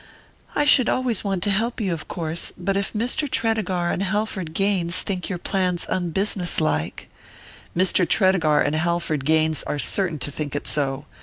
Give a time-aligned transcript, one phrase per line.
[0.55, 3.29] "I should always want to help you, of course; but if Mr.
[3.29, 7.07] Tredegar and Halford Gaines think your plan unbusinesslike"
[7.77, 8.09] "Mr.
[8.09, 11.05] Tredegar and Halford Gaines are certain to think it so.